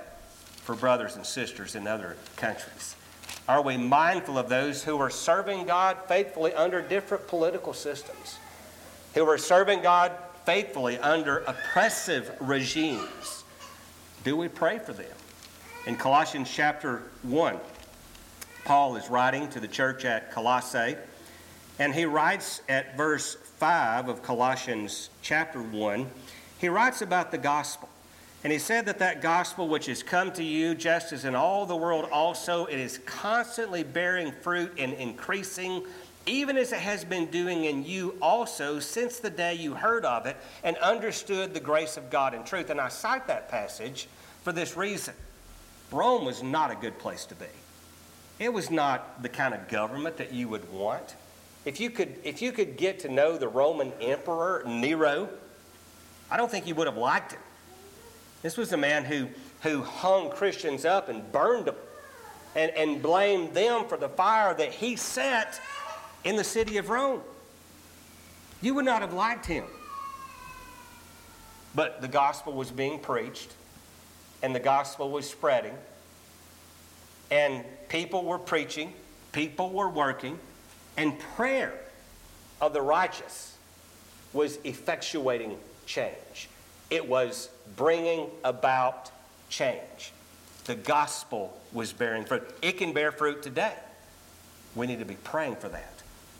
for 0.64 0.76
brothers 0.76 1.16
and 1.16 1.26
sisters 1.26 1.76
in 1.76 1.88
other 1.88 2.18
countries? 2.36 2.96
Are 3.48 3.62
we 3.62 3.78
mindful 3.78 4.38
of 4.38 4.50
those 4.50 4.84
who 4.84 5.00
are 5.00 5.10
serving 5.10 5.66
God 5.66 5.98
faithfully 6.08 6.54
under 6.54 6.82
different 6.82 7.28
political 7.28 7.74
systems, 7.74 8.38
who 9.14 9.26
are 9.26 9.38
serving 9.38 9.82
God 9.82 10.12
faithfully 10.46 10.98
under 10.98 11.40
oppressive 11.40 12.30
regimes? 12.42 13.44
Do 14.26 14.36
we 14.36 14.50
pray 14.50 14.80
for 14.80 14.92
them? 14.92 15.06
In 15.86 15.96
Colossians 15.96 16.52
chapter 16.54 17.04
1, 17.24 17.58
Paul 18.66 18.98
is 18.98 19.10
writing 19.10 19.48
to 19.50 19.62
the 19.62 19.68
church 19.70 20.04
at 20.04 20.32
Colossae, 20.34 20.98
and 21.80 21.96
he 21.96 22.04
writes 22.04 22.62
at 22.68 22.98
verse 22.98 23.38
5 23.58 24.08
of 24.08 24.22
Colossians 24.22 25.10
chapter 25.24 25.60
1, 25.60 26.08
he 26.60 26.70
writes 26.70 27.02
about 27.02 27.32
the 27.32 27.40
gospel. 27.40 27.90
And 28.44 28.54
he 28.54 28.60
said 28.60 28.86
that 28.86 29.00
that 29.00 29.22
gospel 29.22 29.68
which 29.68 29.88
has 29.88 30.04
come 30.04 30.32
to 30.34 30.44
you, 30.44 30.76
just 30.76 31.12
as 31.12 31.26
in 31.26 31.34
all 31.34 31.66
the 31.66 31.76
world 31.76 32.08
also, 32.12 32.66
it 32.66 32.78
is 32.78 33.00
constantly 33.00 33.84
bearing 33.84 34.32
fruit 34.32 34.74
and 34.78 34.94
increasing, 34.94 35.84
even 36.28 36.56
as 36.56 36.72
it 36.72 36.80
has 36.80 37.04
been 37.04 37.26
doing 37.28 37.66
in 37.66 37.84
you 37.84 38.16
also 38.22 38.80
since 38.80 39.18
the 39.18 39.30
day 39.32 39.56
you 39.56 39.74
heard 39.74 40.06
of 40.06 40.28
it 40.28 40.38
and 40.64 40.78
understood 40.78 41.56
the 41.56 41.60
grace 41.60 41.98
of 41.98 42.12
God 42.12 42.36
in 42.36 42.44
truth. 42.44 42.70
And 42.70 42.80
I 42.80 42.90
cite 42.90 43.26
that 43.26 43.50
passage 43.50 44.08
for 44.44 44.52
this 44.52 44.78
reason 44.78 45.16
Rome 45.92 46.26
was 46.26 46.44
not 46.44 46.70
a 46.70 46.76
good 46.76 47.00
place 47.00 47.26
to 47.26 47.36
be. 47.36 47.46
It 48.40 48.54
was 48.54 48.70
not 48.70 49.24
the 49.24 49.30
kind 49.30 49.54
of 49.54 49.68
government 49.68 50.18
that 50.18 50.32
you 50.32 50.48
would 50.50 50.72
want. 50.72 51.16
If 51.68 51.82
you 51.82 51.90
could, 51.90 52.16
if 52.24 52.42
you 52.42 52.54
could 52.54 52.78
get 52.78 53.00
to 53.00 53.10
know 53.10 53.38
the 53.38 53.50
Roman 53.50 53.92
emperor, 54.00 54.64
Nero, 54.66 55.28
I 56.32 56.38
don't 56.38 56.50
think 56.50 56.66
you 56.66 56.74
would 56.76 56.88
have 56.88 56.96
liked 56.96 57.34
him. 57.34 57.42
This 58.42 58.56
was 58.56 58.72
a 58.72 58.78
man 58.78 59.04
who, 59.04 59.28
who 59.64 59.84
hung 59.84 60.30
Christians 60.30 60.86
up 60.86 61.10
and 61.10 61.30
burned 61.34 61.66
them 61.66 61.76
and, 62.56 62.72
and 62.72 63.02
blamed 63.04 63.54
them 63.54 63.84
for 63.90 63.98
the 63.98 64.08
fire 64.08 64.54
that 64.54 64.72
he 64.72 64.96
set 64.96 65.60
in 66.24 66.38
the 66.38 66.44
city 66.46 66.78
of 66.78 66.88
Rome. 66.88 67.20
You 68.62 68.74
would 68.76 68.86
not 68.86 69.02
have 69.02 69.12
liked 69.12 69.46
him. 69.46 69.66
But 71.76 72.00
the 72.00 72.08
gospel 72.08 72.54
was 72.54 72.72
being 72.72 72.98
preached, 72.98 73.54
and 74.42 74.56
the 74.56 74.62
gospel 74.62 75.12
was 75.12 75.30
spreading, 75.30 75.76
and 77.30 77.66
people 77.90 78.24
were 78.24 78.40
preaching, 78.40 78.94
people 79.34 79.70
were 79.72 79.90
working, 79.90 80.40
and 80.98 81.18
prayer 81.20 81.74
of 82.60 82.74
the 82.74 82.82
righteous 82.82 83.56
was 84.34 84.58
effectuating 84.60 85.56
change. 85.86 86.50
It 86.90 87.08
was 87.08 87.50
bringing 87.76 88.28
about 88.44 89.12
change. 89.50 90.12
The 90.66 90.76
gospel 90.76 91.58
was 91.72 91.94
bearing 91.94 92.26
fruit. 92.26 92.44
It 92.62 92.74
can 92.74 92.92
bear 92.94 93.12
fruit 93.12 93.42
today. 93.42 93.74
We 94.76 94.88
need 94.88 95.00
to 95.00 95.06
be 95.06 95.16
praying 95.16 95.56
for 95.58 95.70
that. 95.70 95.94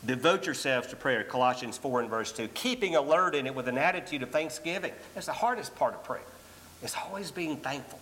Devote 0.04 0.46
yourselves 0.46 0.86
to 0.88 0.96
prayer, 0.96 1.24
Colossians 1.24 1.76
4 1.76 2.02
and 2.02 2.10
verse 2.10 2.30
2. 2.32 2.48
Keeping 2.48 2.94
alert 2.94 3.34
in 3.34 3.46
it 3.46 3.54
with 3.54 3.68
an 3.68 3.78
attitude 3.78 4.22
of 4.22 4.30
thanksgiving. 4.30 4.92
That's 5.14 5.26
the 5.26 5.32
hardest 5.32 5.74
part 5.74 5.94
of 5.94 6.04
prayer. 6.04 6.20
It's 6.82 6.96
always 6.96 7.30
being 7.30 7.56
thankful. 7.56 7.98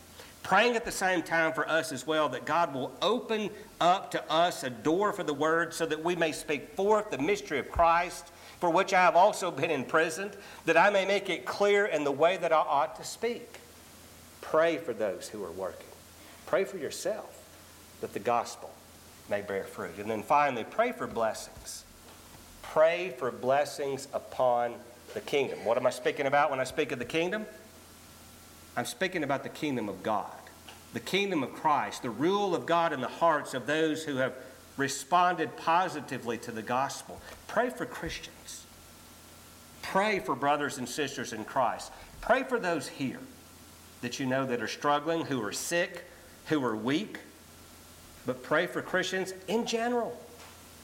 Praying 0.46 0.76
at 0.76 0.84
the 0.84 0.92
same 0.92 1.24
time 1.24 1.52
for 1.52 1.68
us 1.68 1.90
as 1.90 2.06
well 2.06 2.28
that 2.28 2.44
God 2.44 2.72
will 2.72 2.92
open 3.02 3.50
up 3.80 4.12
to 4.12 4.32
us 4.32 4.62
a 4.62 4.70
door 4.70 5.12
for 5.12 5.24
the 5.24 5.34
word 5.34 5.74
so 5.74 5.84
that 5.86 6.04
we 6.04 6.14
may 6.14 6.30
speak 6.30 6.68
forth 6.76 7.10
the 7.10 7.18
mystery 7.18 7.58
of 7.58 7.68
Christ 7.68 8.30
for 8.60 8.70
which 8.70 8.94
I 8.94 9.00
have 9.00 9.16
also 9.16 9.50
been 9.50 9.72
imprisoned, 9.72 10.36
that 10.64 10.76
I 10.76 10.90
may 10.90 11.04
make 11.04 11.28
it 11.30 11.46
clear 11.46 11.86
in 11.86 12.04
the 12.04 12.12
way 12.12 12.36
that 12.36 12.52
I 12.52 12.58
ought 12.58 12.94
to 12.94 13.02
speak. 13.02 13.58
Pray 14.40 14.76
for 14.76 14.92
those 14.92 15.28
who 15.28 15.42
are 15.42 15.50
working. 15.50 15.88
Pray 16.46 16.62
for 16.62 16.76
yourself 16.76 17.42
that 18.00 18.12
the 18.12 18.20
gospel 18.20 18.70
may 19.28 19.40
bear 19.40 19.64
fruit. 19.64 19.98
And 19.98 20.08
then 20.08 20.22
finally, 20.22 20.62
pray 20.62 20.92
for 20.92 21.08
blessings. 21.08 21.82
Pray 22.62 23.12
for 23.18 23.32
blessings 23.32 24.06
upon 24.12 24.74
the 25.12 25.22
kingdom. 25.22 25.64
What 25.64 25.76
am 25.76 25.88
I 25.88 25.90
speaking 25.90 26.26
about 26.26 26.52
when 26.52 26.60
I 26.60 26.64
speak 26.64 26.92
of 26.92 27.00
the 27.00 27.04
kingdom? 27.04 27.46
I'm 28.76 28.84
speaking 28.84 29.24
about 29.24 29.42
the 29.42 29.48
kingdom 29.48 29.88
of 29.88 30.02
God, 30.02 30.30
the 30.92 31.00
kingdom 31.00 31.42
of 31.42 31.54
Christ, 31.54 32.02
the 32.02 32.10
rule 32.10 32.54
of 32.54 32.66
God 32.66 32.92
in 32.92 33.00
the 33.00 33.08
hearts 33.08 33.54
of 33.54 33.66
those 33.66 34.04
who 34.04 34.16
have 34.16 34.34
responded 34.76 35.56
positively 35.56 36.36
to 36.38 36.52
the 36.52 36.62
gospel. 36.62 37.20
Pray 37.46 37.70
for 37.70 37.86
Christians. 37.86 38.66
Pray 39.80 40.18
for 40.18 40.34
brothers 40.34 40.78
and 40.78 40.88
sisters 40.88 41.32
in 41.32 41.44
Christ. 41.44 41.90
Pray 42.20 42.42
for 42.42 42.58
those 42.58 42.88
here 42.88 43.20
that 44.02 44.20
you 44.20 44.26
know 44.26 44.44
that 44.44 44.62
are 44.62 44.68
struggling, 44.68 45.24
who 45.24 45.42
are 45.42 45.52
sick, 45.52 46.04
who 46.46 46.62
are 46.64 46.76
weak. 46.76 47.18
But 48.26 48.42
pray 48.42 48.66
for 48.66 48.82
Christians 48.82 49.32
in 49.48 49.64
general. 49.64 50.20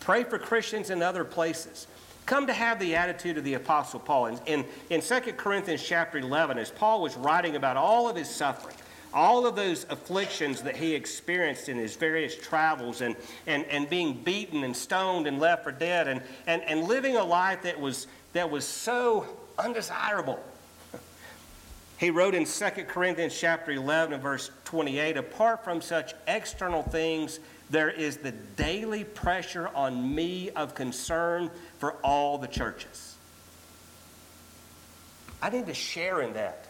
Pray 0.00 0.24
for 0.24 0.38
Christians 0.38 0.90
in 0.90 1.02
other 1.02 1.24
places. 1.24 1.86
Come 2.26 2.46
to 2.46 2.52
have 2.52 2.78
the 2.78 2.94
attitude 2.94 3.36
of 3.36 3.44
the 3.44 3.54
Apostle 3.54 4.00
Paul. 4.00 4.26
In, 4.26 4.38
in, 4.46 4.64
in 4.90 5.00
2 5.00 5.20
Corinthians 5.32 5.82
chapter 5.82 6.18
11, 6.18 6.58
as 6.58 6.70
Paul 6.70 7.02
was 7.02 7.16
writing 7.16 7.56
about 7.56 7.76
all 7.76 8.08
of 8.08 8.16
his 8.16 8.28
suffering, 8.28 8.76
all 9.12 9.46
of 9.46 9.56
those 9.56 9.84
afflictions 9.90 10.62
that 10.62 10.76
he 10.76 10.94
experienced 10.94 11.68
in 11.68 11.76
his 11.76 11.96
various 11.96 12.36
travels 12.36 13.00
and, 13.00 13.16
and, 13.46 13.64
and 13.66 13.90
being 13.90 14.14
beaten 14.14 14.64
and 14.64 14.74
stoned 14.74 15.26
and 15.26 15.38
left 15.38 15.64
for 15.64 15.72
dead 15.72 16.08
and, 16.08 16.22
and, 16.46 16.62
and 16.62 16.84
living 16.84 17.16
a 17.16 17.24
life 17.24 17.62
that 17.62 17.78
was, 17.78 18.06
that 18.32 18.50
was 18.50 18.64
so 18.64 19.26
undesirable. 19.58 20.42
He 21.98 22.10
wrote 22.10 22.34
in 22.34 22.46
2 22.46 22.64
Corinthians 22.88 23.38
chapter 23.38 23.70
11 23.70 24.14
and 24.14 24.22
verse 24.22 24.50
28, 24.64 25.16
apart 25.16 25.62
from 25.62 25.80
such 25.80 26.14
external 26.26 26.82
things, 26.82 27.38
there 27.72 27.90
is 27.90 28.18
the 28.18 28.32
daily 28.32 29.02
pressure 29.02 29.66
on 29.74 30.14
me 30.14 30.50
of 30.50 30.74
concern 30.74 31.50
for 31.78 31.94
all 32.04 32.36
the 32.36 32.46
churches. 32.46 33.16
I 35.40 35.48
need 35.48 35.66
to 35.66 35.74
share 35.74 36.20
in 36.20 36.34
that 36.34 36.66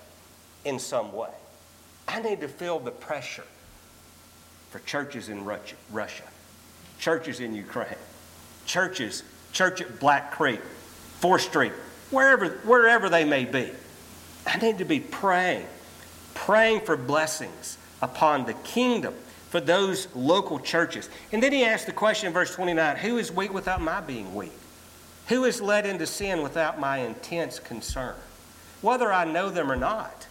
in 0.64 0.78
some 0.78 1.12
way. 1.12 1.28
I 2.06 2.22
need 2.22 2.40
to 2.40 2.48
feel 2.48 2.78
the 2.78 2.92
pressure 2.92 3.44
for 4.70 4.78
churches 4.80 5.28
in 5.28 5.44
Russia, 5.44 6.24
churches 7.00 7.40
in 7.40 7.52
Ukraine, 7.52 7.88
churches, 8.64 9.24
church 9.52 9.80
at 9.80 9.98
Black 9.98 10.30
Creek, 10.30 10.60
4th 11.20 11.40
Street, 11.40 11.72
wherever, 12.10 12.48
wherever 12.64 13.08
they 13.08 13.24
may 13.24 13.44
be. 13.44 13.72
I 14.46 14.56
need 14.58 14.78
to 14.78 14.84
be 14.84 15.00
praying, 15.00 15.66
praying 16.34 16.82
for 16.82 16.96
blessings 16.96 17.76
upon 18.00 18.46
the 18.46 18.54
kingdom 18.54 19.14
for 19.52 19.60
those 19.60 20.08
local 20.14 20.58
churches. 20.58 21.10
And 21.30 21.42
then 21.42 21.52
he 21.52 21.62
asked 21.62 21.84
the 21.84 21.92
question 21.92 22.28
in 22.28 22.32
verse 22.32 22.54
29 22.54 22.96
Who 22.96 23.18
is 23.18 23.30
weak 23.30 23.52
without 23.52 23.82
my 23.82 24.00
being 24.00 24.34
weak? 24.34 24.50
Who 25.28 25.44
is 25.44 25.60
led 25.60 25.84
into 25.84 26.06
sin 26.06 26.42
without 26.42 26.80
my 26.80 26.98
intense 26.98 27.58
concern? 27.58 28.14
Whether 28.80 29.12
I 29.12 29.26
know 29.26 29.50
them 29.50 29.70
or 29.70 29.76
not, 29.76 30.26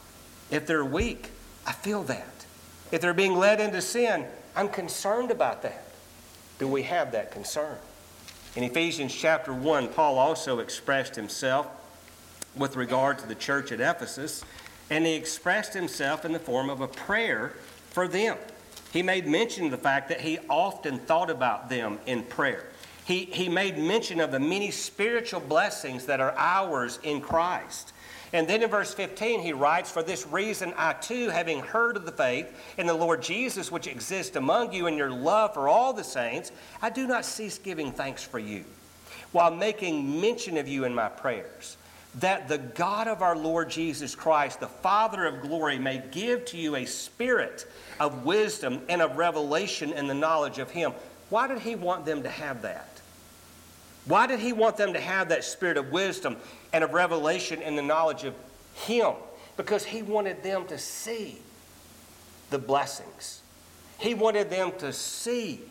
if 0.50 0.66
they're 0.66 0.84
weak, 0.84 1.30
I 1.68 1.72
feel 1.72 2.02
that. 2.06 2.46
If 2.92 3.00
they're 3.00 3.14
being 3.14 3.36
led 3.36 3.62
into 3.62 3.80
sin, 3.80 4.26
I'm 4.56 4.68
concerned 4.68 5.30
about 5.30 5.62
that. 5.62 5.84
Do 6.58 6.68
we 6.68 6.82
have 6.84 7.12
that 7.12 7.32
concern? 7.32 7.78
In 8.56 8.64
Ephesians 8.64 9.14
chapter 9.14 9.54
1, 9.54 9.90
Paul 9.90 10.18
also 10.18 10.58
expressed 10.58 11.16
himself 11.16 11.68
with 12.56 12.76
regard 12.76 13.20
to 13.20 13.28
the 13.28 13.36
church 13.36 13.72
at 13.72 13.80
Ephesus, 13.80 14.44
and 14.90 15.06
he 15.06 15.14
expressed 15.14 15.76
himself 15.76 16.26
in 16.26 16.34
the 16.34 16.40
form 16.40 16.72
of 16.72 16.82
a 16.82 16.88
prayer 16.88 17.54
for 17.92 18.08
them. 18.08 18.38
He 18.92 19.04
made 19.04 19.28
mention 19.28 19.66
of 19.66 19.72
the 19.72 19.78
fact 19.78 20.10
that 20.10 20.22
he 20.22 20.40
often 20.50 21.00
thought 21.00 21.30
about 21.30 21.70
them 21.70 22.00
in 22.06 22.24
prayer. 22.24 22.66
He, 23.06 23.26
he 23.26 23.50
made 23.50 23.78
mention 23.78 24.20
of 24.20 24.32
the 24.32 24.40
many 24.40 24.72
spiritual 24.72 25.40
blessings 25.40 26.06
that 26.06 26.20
are 26.20 26.34
ours 26.38 27.00
in 27.04 27.22
Christ. 27.22 27.94
And 28.34 28.48
then 28.48 28.64
in 28.64 28.70
verse 28.70 28.94
15, 28.94 29.42
he 29.42 29.52
writes, 29.52 29.92
For 29.92 30.04
this 30.04 30.26
reason, 30.28 30.74
I 30.78 30.94
too, 30.94 31.30
having 31.30 31.60
heard 31.60 31.98
of 31.98 32.06
the 32.06 32.12
faith 32.12 32.54
in 32.78 32.88
the 32.88 32.94
Lord 32.94 33.22
Jesus 33.22 33.72
which 33.72 33.88
exists 33.88 34.36
among 34.36 34.72
you 34.72 34.88
and 34.88 34.98
your 34.98 35.10
love 35.10 35.54
for 35.54 35.68
all 35.68 35.92
the 35.92 36.04
saints, 36.04 36.52
I 36.82 36.90
do 36.90 37.08
not 37.08 37.26
cease 37.26 37.58
giving 37.58 37.92
thanks 37.92 38.24
for 38.24 38.40
you, 38.40 38.64
while 39.34 39.52
making 39.52 40.22
mention 40.22 40.58
of 40.58 40.68
you 40.68 40.86
in 40.86 40.96
my 40.96 41.10
prayers, 41.10 41.76
that 42.16 42.48
the 42.48 42.58
God 42.58 43.08
of 43.08 43.22
our 43.22 43.38
Lord 43.38 43.70
Jesus 43.70 44.16
Christ, 44.16 44.60
the 44.60 44.68
Father 44.68 45.26
of 45.26 45.42
glory, 45.42 45.80
may 45.80 46.04
give 46.12 46.46
to 46.46 46.58
you 46.58 46.76
a 46.76 46.86
spirit 46.86 47.66
of 48.00 48.26
wisdom 48.26 48.82
and 48.90 49.02
of 49.02 49.18
revelation 49.18 49.94
in 49.94 50.08
the 50.08 50.14
knowledge 50.14 50.60
of 50.60 50.70
him. 50.72 50.94
Why 51.30 51.48
did 51.48 51.60
he 51.60 51.76
want 51.76 52.06
them 52.06 52.24
to 52.24 52.30
have 52.30 52.64
that? 52.64 53.02
Why 54.06 54.28
did 54.28 54.40
he 54.40 54.52
want 54.52 54.78
them 54.78 54.94
to 54.94 55.00
have 55.00 55.30
that 55.30 55.44
spirit 55.44 55.78
of 55.78 55.92
wisdom 55.92 56.36
and 56.74 56.84
of 56.84 56.94
revelation 56.94 57.62
and 57.62 57.78
the 57.78 57.84
knowledge 57.84 58.24
of 58.26 58.34
him? 58.74 59.14
Because 59.56 59.86
he 59.86 60.02
wanted 60.02 60.44
them 60.44 60.66
to 60.68 60.78
see 60.78 61.38
the 62.50 62.58
blessings. 62.58 63.42
He 64.00 64.16
wanted 64.16 64.50
them 64.50 64.74
to 64.80 64.92
see 64.92 65.62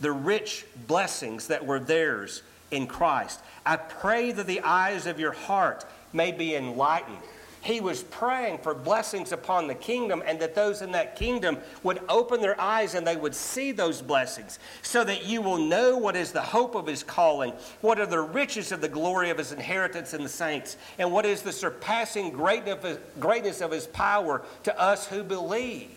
the 0.00 0.12
rich 0.12 0.66
blessings 0.86 1.48
that 1.48 1.66
were 1.66 1.80
theirs 1.80 2.42
in 2.70 2.86
Christ. 2.86 3.40
I 3.64 3.76
pray 3.76 4.32
that 4.32 4.46
the 4.46 4.60
eyes 4.60 5.06
of 5.06 5.20
your 5.20 5.32
heart 5.32 5.84
may 6.12 6.32
be 6.32 6.54
enlightened. 6.54 7.18
He 7.62 7.82
was 7.82 8.02
praying 8.02 8.58
for 8.58 8.72
blessings 8.72 9.32
upon 9.32 9.66
the 9.66 9.74
kingdom 9.74 10.22
and 10.24 10.40
that 10.40 10.54
those 10.54 10.80
in 10.80 10.92
that 10.92 11.14
kingdom 11.14 11.58
would 11.82 12.00
open 12.08 12.40
their 12.40 12.58
eyes 12.58 12.94
and 12.94 13.06
they 13.06 13.16
would 13.16 13.34
see 13.34 13.70
those 13.70 14.00
blessings 14.00 14.58
so 14.80 15.04
that 15.04 15.26
you 15.26 15.42
will 15.42 15.58
know 15.58 15.98
what 15.98 16.16
is 16.16 16.32
the 16.32 16.40
hope 16.40 16.74
of 16.74 16.86
his 16.86 17.02
calling, 17.02 17.52
what 17.82 18.00
are 18.00 18.06
the 18.06 18.20
riches 18.20 18.72
of 18.72 18.80
the 18.80 18.88
glory 18.88 19.28
of 19.28 19.36
his 19.36 19.52
inheritance 19.52 20.14
in 20.14 20.22
the 20.22 20.28
saints, 20.28 20.78
and 20.98 21.12
what 21.12 21.26
is 21.26 21.42
the 21.42 21.52
surpassing 21.52 22.30
greatness 22.30 23.60
of 23.60 23.70
his 23.70 23.86
power 23.88 24.40
to 24.62 24.80
us 24.80 25.06
who 25.06 25.22
believe. 25.22 25.90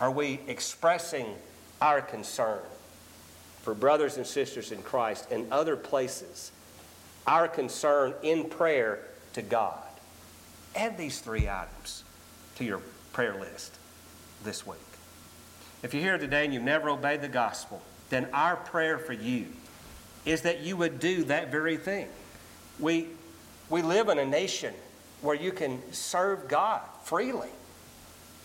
Are 0.00 0.12
we 0.12 0.40
expressing 0.46 1.26
our 1.80 2.00
concern 2.00 2.60
for 3.64 3.74
brothers 3.74 4.16
and 4.16 4.26
sisters 4.26 4.70
in 4.70 4.82
Christ 4.82 5.28
and 5.30 5.50
other 5.52 5.76
places? 5.76 6.52
Our 7.26 7.48
concern 7.48 8.14
in 8.22 8.44
prayer 8.44 9.00
to 9.32 9.42
God. 9.42 9.78
Add 10.76 10.98
these 10.98 11.20
three 11.20 11.48
items 11.48 12.04
to 12.56 12.64
your 12.64 12.80
prayer 13.12 13.34
list 13.40 13.78
this 14.44 14.66
week. 14.66 14.78
If 15.82 15.94
you're 15.94 16.02
here 16.02 16.18
today 16.18 16.44
and 16.44 16.52
you've 16.52 16.62
never 16.62 16.90
obeyed 16.90 17.22
the 17.22 17.28
gospel, 17.28 17.80
then 18.10 18.28
our 18.32 18.56
prayer 18.56 18.98
for 18.98 19.12
you 19.12 19.46
is 20.24 20.42
that 20.42 20.60
you 20.60 20.76
would 20.76 21.00
do 21.00 21.24
that 21.24 21.50
very 21.50 21.76
thing. 21.76 22.08
We, 22.78 23.08
we 23.70 23.82
live 23.82 24.08
in 24.08 24.18
a 24.18 24.26
nation 24.26 24.74
where 25.20 25.34
you 25.34 25.52
can 25.52 25.80
serve 25.92 26.48
God 26.48 26.82
freely. 27.04 27.50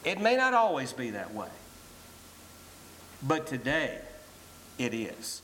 It 0.05 0.19
may 0.19 0.35
not 0.37 0.53
always 0.53 0.93
be 0.93 1.11
that 1.11 1.33
way, 1.33 1.49
but 3.21 3.47
today 3.47 3.99
it 4.79 4.93
is. 4.93 5.43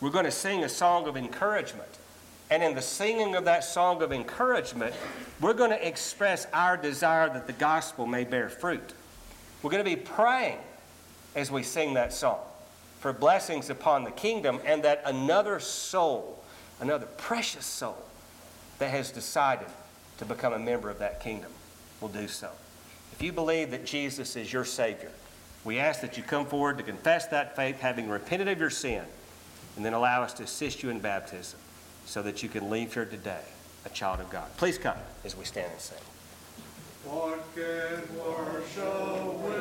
We're 0.00 0.10
going 0.10 0.26
to 0.26 0.30
sing 0.30 0.64
a 0.64 0.68
song 0.68 1.08
of 1.08 1.16
encouragement. 1.16 1.88
And 2.50 2.62
in 2.62 2.74
the 2.74 2.82
singing 2.82 3.34
of 3.34 3.44
that 3.46 3.64
song 3.64 4.02
of 4.02 4.12
encouragement, 4.12 4.94
we're 5.40 5.54
going 5.54 5.70
to 5.70 5.88
express 5.88 6.46
our 6.52 6.76
desire 6.76 7.28
that 7.28 7.46
the 7.46 7.52
gospel 7.52 8.06
may 8.06 8.24
bear 8.24 8.48
fruit. 8.48 8.92
We're 9.62 9.70
going 9.70 9.84
to 9.84 9.90
be 9.90 9.96
praying 9.96 10.58
as 11.34 11.50
we 11.50 11.62
sing 11.62 11.94
that 11.94 12.12
song 12.12 12.38
for 13.00 13.12
blessings 13.12 13.70
upon 13.70 14.04
the 14.04 14.10
kingdom 14.10 14.60
and 14.64 14.82
that 14.84 15.02
another 15.06 15.58
soul, 15.60 16.42
another 16.80 17.06
precious 17.06 17.66
soul 17.66 17.98
that 18.78 18.90
has 18.90 19.10
decided 19.10 19.68
to 20.18 20.24
become 20.24 20.52
a 20.52 20.58
member 20.58 20.90
of 20.90 20.98
that 20.98 21.20
kingdom 21.20 21.50
will 22.00 22.08
do 22.08 22.28
so. 22.28 22.50
If 23.12 23.22
you 23.22 23.32
believe 23.32 23.70
that 23.70 23.86
Jesus 23.86 24.36
is 24.36 24.52
your 24.52 24.64
Savior, 24.64 25.10
we 25.66 25.80
ask 25.80 26.00
that 26.00 26.16
you 26.16 26.22
come 26.22 26.46
forward 26.46 26.78
to 26.78 26.84
confess 26.84 27.26
that 27.26 27.56
faith, 27.56 27.80
having 27.80 28.08
repented 28.08 28.46
of 28.46 28.60
your 28.60 28.70
sin, 28.70 29.02
and 29.74 29.84
then 29.84 29.92
allow 29.94 30.22
us 30.22 30.32
to 30.34 30.44
assist 30.44 30.82
you 30.82 30.90
in 30.90 31.00
baptism 31.00 31.58
so 32.06 32.22
that 32.22 32.40
you 32.40 32.48
can 32.48 32.70
leave 32.70 32.94
here 32.94 33.04
today 33.04 33.42
a 33.84 33.88
child 33.88 34.20
of 34.20 34.30
God. 34.30 34.46
Please 34.56 34.78
come 34.78 34.96
as 35.24 35.36
we 35.36 35.44
stand 35.44 35.70
and 35.72 35.80
sing. 35.80 35.98